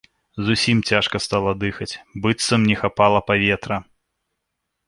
[0.45, 1.89] Зусім цяжка стала дыхаць,
[2.23, 3.77] быццам не хапала паветра.